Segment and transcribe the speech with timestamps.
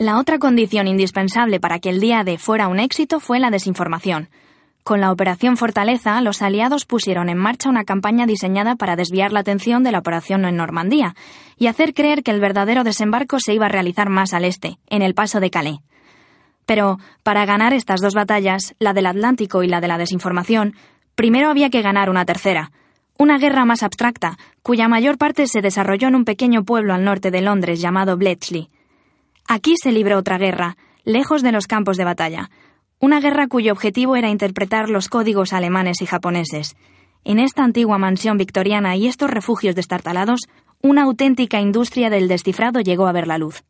[0.00, 4.30] La otra condición indispensable para que el día D fuera un éxito fue la desinformación.
[4.82, 9.40] Con la Operación Fortaleza, los aliados pusieron en marcha una campaña diseñada para desviar la
[9.40, 11.14] atención de la operación en Normandía
[11.58, 15.02] y hacer creer que el verdadero desembarco se iba a realizar más al este, en
[15.02, 15.80] el paso de Calais.
[16.64, 20.76] Pero, para ganar estas dos batallas, la del Atlántico y la de la desinformación,
[21.14, 22.72] primero había que ganar una tercera,
[23.18, 27.30] una guerra más abstracta, cuya mayor parte se desarrolló en un pequeño pueblo al norte
[27.30, 28.70] de Londres llamado Bletchley.
[29.52, 32.50] Aquí se libró otra guerra, lejos de los campos de batalla,
[33.00, 36.76] una guerra cuyo objetivo era interpretar los códigos alemanes y japoneses.
[37.24, 40.42] En esta antigua mansión victoriana y estos refugios destartalados,
[40.82, 43.64] una auténtica industria del descifrado llegó a ver la luz.